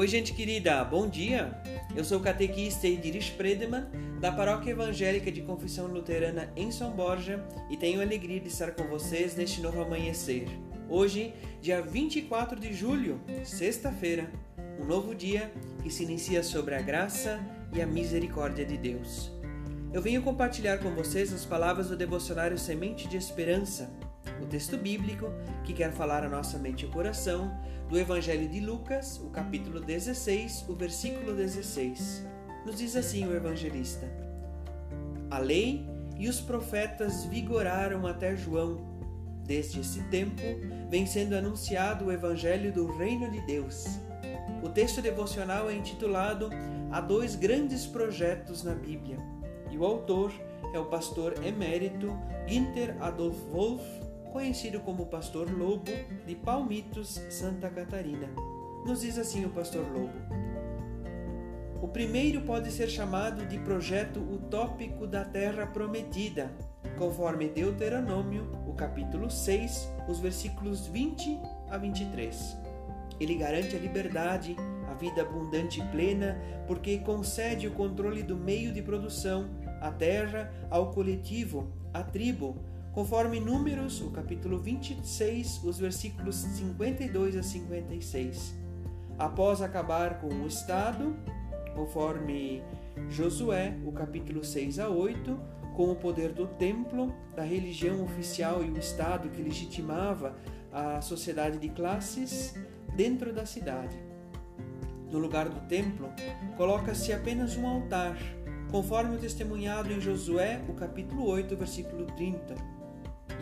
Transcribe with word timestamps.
Oi, 0.00 0.08
gente 0.08 0.32
querida, 0.32 0.82
bom 0.82 1.06
dia! 1.06 1.52
Eu 1.94 2.02
sou 2.02 2.20
o 2.20 2.22
catequista 2.22 2.86
Ediris 2.86 3.28
Predeman, 3.28 3.86
da 4.18 4.32
Paróquia 4.32 4.70
Evangélica 4.70 5.30
de 5.30 5.42
Confissão 5.42 5.88
Luterana 5.88 6.50
em 6.56 6.72
São 6.72 6.90
Borja, 6.90 7.44
e 7.68 7.76
tenho 7.76 8.00
alegria 8.00 8.40
de 8.40 8.48
estar 8.48 8.70
com 8.70 8.84
vocês 8.84 9.36
neste 9.36 9.60
novo 9.60 9.82
amanhecer. 9.82 10.48
Hoje, 10.88 11.34
dia 11.60 11.82
24 11.82 12.58
de 12.58 12.72
julho, 12.72 13.20
sexta-feira, 13.44 14.30
um 14.80 14.86
novo 14.86 15.14
dia 15.14 15.52
que 15.82 15.90
se 15.90 16.04
inicia 16.04 16.42
sobre 16.42 16.74
a 16.74 16.80
graça 16.80 17.38
e 17.70 17.82
a 17.82 17.86
misericórdia 17.86 18.64
de 18.64 18.78
Deus. 18.78 19.30
Eu 19.92 20.00
venho 20.00 20.22
compartilhar 20.22 20.78
com 20.78 20.94
vocês 20.94 21.30
as 21.30 21.44
palavras 21.44 21.88
do 21.88 21.96
devocionário 21.96 22.56
Semente 22.56 23.06
de 23.06 23.18
Esperança, 23.18 23.92
texto 24.50 24.76
bíblico 24.76 25.32
que 25.64 25.72
quer 25.72 25.92
falar 25.92 26.24
a 26.24 26.28
nossa 26.28 26.58
mente 26.58 26.84
e 26.84 26.88
coração 26.88 27.56
do 27.88 27.96
Evangelho 27.96 28.48
de 28.48 28.58
Lucas, 28.58 29.18
o 29.18 29.30
capítulo 29.30 29.80
16, 29.80 30.66
o 30.68 30.74
versículo 30.74 31.34
16. 31.34 32.26
Nos 32.66 32.76
diz 32.76 32.96
assim 32.96 33.26
o 33.26 33.34
evangelista: 33.34 34.10
A 35.30 35.38
lei 35.38 35.88
e 36.18 36.28
os 36.28 36.40
profetas 36.40 37.24
vigoraram 37.24 38.06
até 38.06 38.36
João. 38.36 38.90
Desde 39.46 39.80
esse 39.80 40.02
tempo 40.08 40.42
vem 40.90 41.06
sendo 41.06 41.34
anunciado 41.34 42.06
o 42.06 42.12
evangelho 42.12 42.72
do 42.72 42.86
reino 42.96 43.30
de 43.30 43.40
Deus. 43.46 43.86
O 44.62 44.68
texto 44.68 45.00
devocional 45.00 45.70
é 45.70 45.74
intitulado 45.74 46.50
Há 46.90 47.00
dois 47.00 47.36
grandes 47.36 47.86
projetos 47.86 48.64
na 48.64 48.74
Bíblia, 48.74 49.16
e 49.70 49.78
o 49.78 49.84
autor 49.84 50.32
é 50.74 50.78
o 50.78 50.86
pastor 50.86 51.34
emérito 51.44 52.08
Günther 52.48 52.96
Adolf 53.00 53.38
Wolff 53.52 54.09
conhecido 54.30 54.80
como 54.80 55.06
Pastor 55.06 55.50
Lobo 55.50 55.90
de 56.26 56.34
Palmitos, 56.36 57.20
Santa 57.28 57.68
Catarina. 57.68 58.28
Nos 58.86 59.02
diz 59.02 59.18
assim 59.18 59.44
o 59.44 59.50
Pastor 59.50 59.84
Lobo. 59.92 60.14
O 61.82 61.88
primeiro 61.88 62.42
pode 62.42 62.70
ser 62.70 62.88
chamado 62.88 63.46
de 63.46 63.58
projeto 63.58 64.20
utópico 64.20 65.06
da 65.06 65.24
Terra 65.24 65.66
Prometida, 65.66 66.52
conforme 66.96 67.48
Deuteronômio, 67.48 68.50
o 68.66 68.74
capítulo 68.74 69.30
6, 69.30 69.90
os 70.08 70.20
versículos 70.20 70.86
20 70.86 71.38
a 71.70 71.78
23. 71.78 72.56
Ele 73.18 73.34
garante 73.34 73.74
a 73.74 73.78
liberdade, 73.78 74.56
a 74.90 74.94
vida 74.94 75.22
abundante 75.22 75.80
e 75.80 75.86
plena, 75.88 76.38
porque 76.66 76.98
concede 76.98 77.66
o 77.66 77.72
controle 77.72 78.22
do 78.22 78.36
meio 78.36 78.72
de 78.72 78.82
produção, 78.82 79.48
a 79.80 79.90
terra, 79.90 80.52
ao 80.70 80.90
coletivo, 80.90 81.72
à 81.92 82.02
tribo, 82.02 82.56
conforme 82.92 83.38
Números, 83.38 84.00
o 84.00 84.10
capítulo 84.10 84.58
26, 84.58 85.62
os 85.64 85.78
versículos 85.78 86.36
52 86.36 87.36
a 87.36 87.42
56. 87.42 88.54
Após 89.18 89.62
acabar 89.62 90.20
com 90.20 90.28
o 90.28 90.46
Estado, 90.46 91.14
conforme 91.74 92.62
Josué, 93.08 93.76
o 93.84 93.92
capítulo 93.92 94.44
6 94.44 94.78
a 94.80 94.88
8, 94.88 95.38
com 95.76 95.90
o 95.92 95.94
poder 95.94 96.32
do 96.32 96.46
templo, 96.46 97.14
da 97.36 97.44
religião 97.44 98.02
oficial 98.02 98.64
e 98.64 98.70
o 98.70 98.78
Estado 98.78 99.28
que 99.28 99.40
legitimava 99.40 100.34
a 100.72 101.00
sociedade 101.00 101.58
de 101.58 101.68
classes 101.68 102.54
dentro 102.96 103.32
da 103.32 103.46
cidade. 103.46 103.96
No 105.10 105.18
lugar 105.18 105.48
do 105.48 105.60
templo, 105.68 106.08
coloca-se 106.56 107.12
apenas 107.12 107.56
um 107.56 107.66
altar, 107.66 108.16
conforme 108.70 109.16
o 109.16 109.18
testemunhado 109.18 109.92
em 109.92 110.00
Josué, 110.00 110.60
o 110.68 110.74
capítulo 110.74 111.26
8, 111.26 111.56
versículo 111.56 112.06
30 112.16 112.79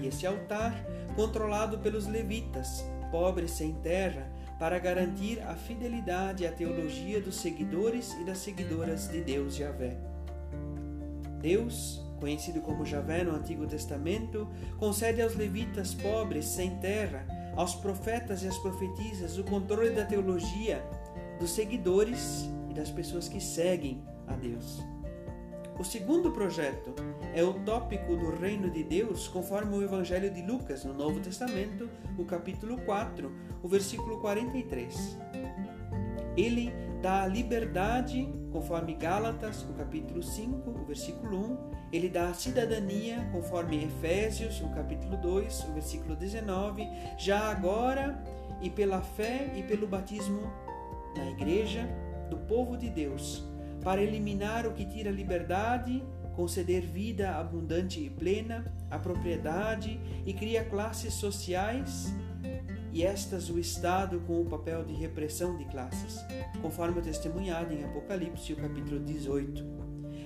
e 0.00 0.06
esse 0.06 0.26
altar 0.26 0.74
controlado 1.14 1.78
pelos 1.78 2.06
levitas, 2.06 2.84
pobres 3.10 3.52
sem 3.52 3.72
terra, 3.74 4.30
para 4.58 4.78
garantir 4.78 5.40
a 5.40 5.54
fidelidade 5.54 6.46
à 6.46 6.52
teologia 6.52 7.20
dos 7.20 7.36
seguidores 7.36 8.12
e 8.20 8.24
das 8.24 8.38
seguidoras 8.38 9.08
de 9.08 9.20
Deus 9.20 9.54
Javé. 9.54 9.96
Deus, 11.40 12.02
conhecido 12.18 12.60
como 12.60 12.84
Javé 12.84 13.22
no 13.22 13.34
Antigo 13.34 13.66
Testamento, 13.66 14.48
concede 14.76 15.22
aos 15.22 15.36
levitas 15.36 15.94
pobres 15.94 16.44
sem 16.44 16.76
terra, 16.78 17.24
aos 17.56 17.74
profetas 17.76 18.42
e 18.42 18.48
às 18.48 18.58
profetisas 18.58 19.38
o 19.38 19.44
controle 19.44 19.90
da 19.90 20.04
teologia 20.04 20.82
dos 21.38 21.50
seguidores 21.50 22.48
e 22.68 22.74
das 22.74 22.90
pessoas 22.90 23.28
que 23.28 23.40
seguem 23.40 24.02
a 24.26 24.34
Deus. 24.34 24.82
O 25.78 25.84
segundo 25.84 26.32
projeto 26.32 26.92
é 27.32 27.44
o 27.44 27.54
tópico 27.54 28.16
do 28.16 28.36
reino 28.36 28.68
de 28.68 28.82
Deus, 28.82 29.28
conforme 29.28 29.76
o 29.76 29.82
Evangelho 29.82 30.28
de 30.28 30.42
Lucas, 30.42 30.84
no 30.84 30.92
Novo 30.92 31.20
Testamento, 31.20 31.88
o 32.18 32.24
capítulo 32.24 32.78
4, 32.78 33.30
o 33.62 33.68
versículo 33.68 34.20
43. 34.20 35.16
Ele 36.36 36.72
dá 37.00 37.22
a 37.22 37.26
liberdade, 37.28 38.28
conforme 38.50 38.94
Gálatas, 38.94 39.62
o 39.70 39.72
capítulo 39.74 40.20
5, 40.20 40.68
o 40.68 40.84
versículo 40.84 41.38
1. 41.38 41.58
Ele 41.92 42.08
dá 42.08 42.28
a 42.28 42.34
cidadania, 42.34 43.28
conforme 43.30 43.84
Efésios, 43.84 44.60
o 44.60 44.68
capítulo 44.70 45.16
2, 45.16 45.64
o 45.68 45.72
versículo 45.74 46.16
19. 46.16 46.88
Já 47.16 47.52
agora, 47.52 48.20
e 48.60 48.68
pela 48.68 49.00
fé 49.00 49.52
e 49.54 49.62
pelo 49.62 49.86
batismo 49.86 50.42
na 51.16 51.30
igreja 51.30 51.88
do 52.28 52.36
povo 52.36 52.76
de 52.76 52.90
Deus 52.90 53.47
para 53.82 54.02
eliminar 54.02 54.66
o 54.66 54.72
que 54.72 54.84
tira 54.84 55.10
liberdade, 55.10 56.02
conceder 56.34 56.82
vida 56.82 57.32
abundante 57.32 58.00
e 58.00 58.10
plena, 58.10 58.72
a 58.90 58.98
propriedade 58.98 60.00
e 60.24 60.32
cria 60.32 60.64
classes 60.64 61.14
sociais 61.14 62.12
e 62.92 63.02
estas 63.02 63.50
o 63.50 63.58
Estado 63.58 64.20
com 64.26 64.40
o 64.40 64.46
papel 64.46 64.84
de 64.84 64.94
repressão 64.94 65.56
de 65.56 65.64
classes, 65.66 66.24
conforme 66.62 67.02
testemunhado 67.02 67.72
em 67.74 67.84
Apocalipse, 67.84 68.52
o 68.52 68.56
capítulo 68.56 69.00
18. 69.00 69.78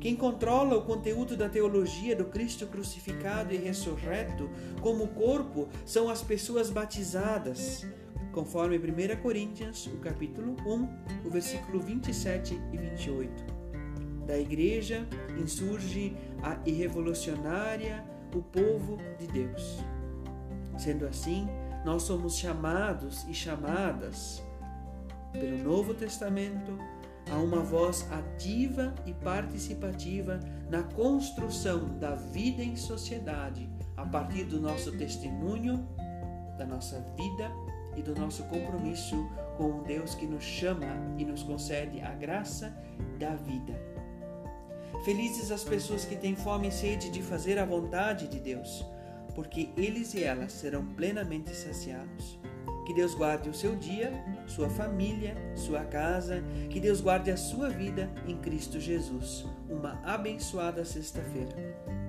Quem 0.00 0.14
controla 0.14 0.76
o 0.76 0.82
conteúdo 0.82 1.36
da 1.36 1.48
teologia 1.48 2.14
do 2.14 2.26
Cristo 2.26 2.66
crucificado 2.66 3.54
e 3.54 3.56
ressurreto 3.56 4.50
como 4.80 5.08
corpo 5.08 5.68
são 5.86 6.08
as 6.08 6.22
pessoas 6.22 6.68
batizadas, 6.68 7.86
conforme 8.34 8.76
1 8.76 9.22
Coríntios, 9.22 9.86
o 9.86 9.98
capítulo 9.98 10.56
1, 10.66 11.26
o 11.26 11.30
versículo 11.30 11.80
27 11.80 12.60
e 12.72 12.76
28. 12.76 13.44
Da 14.26 14.36
igreja 14.36 15.06
insurge 15.40 16.16
a 16.42 16.58
irrevolucionária, 16.66 18.04
o 18.34 18.42
povo 18.42 18.98
de 19.18 19.28
Deus. 19.28 19.78
Sendo 20.76 21.06
assim, 21.06 21.46
nós 21.84 22.02
somos 22.02 22.36
chamados 22.36 23.24
e 23.28 23.34
chamadas 23.34 24.42
pelo 25.32 25.58
Novo 25.58 25.94
Testamento 25.94 26.76
a 27.30 27.36
uma 27.36 27.60
voz 27.60 28.06
ativa 28.10 28.92
e 29.06 29.14
participativa 29.14 30.40
na 30.68 30.82
construção 30.82 31.98
da 32.00 32.16
vida 32.16 32.62
em 32.62 32.74
sociedade 32.74 33.70
a 33.96 34.04
partir 34.04 34.44
do 34.44 34.60
nosso 34.60 34.90
testemunho, 34.92 35.88
da 36.58 36.66
nossa 36.66 37.00
vida 37.16 37.50
e 37.96 38.02
do 38.02 38.14
nosso 38.14 38.44
compromisso 38.44 39.16
com 39.56 39.70
um 39.70 39.82
Deus 39.82 40.14
que 40.14 40.26
nos 40.26 40.44
chama 40.44 40.86
e 41.18 41.24
nos 41.24 41.42
concede 41.42 42.00
a 42.00 42.10
graça 42.10 42.76
da 43.18 43.34
vida. 43.34 43.80
Felizes 45.04 45.50
as 45.50 45.64
pessoas 45.64 46.04
que 46.04 46.16
têm 46.16 46.34
fome 46.34 46.68
e 46.68 46.72
sede 46.72 47.10
de 47.10 47.22
fazer 47.22 47.58
a 47.58 47.64
vontade 47.64 48.26
de 48.26 48.40
Deus, 48.40 48.84
porque 49.34 49.68
eles 49.76 50.14
e 50.14 50.22
elas 50.22 50.52
serão 50.52 50.84
plenamente 50.94 51.54
saciados. 51.54 52.38
Que 52.86 52.92
Deus 52.92 53.14
guarde 53.14 53.48
o 53.48 53.54
seu 53.54 53.74
dia, 53.74 54.12
sua 54.46 54.68
família, 54.68 55.34
sua 55.56 55.84
casa, 55.84 56.42
que 56.68 56.78
Deus 56.78 57.00
guarde 57.00 57.30
a 57.30 57.36
sua 57.36 57.70
vida 57.70 58.10
em 58.26 58.36
Cristo 58.36 58.78
Jesus. 58.78 59.46
Uma 59.68 60.00
abençoada 60.04 60.84
sexta-feira. 60.84 62.03